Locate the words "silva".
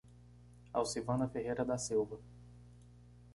1.77-2.19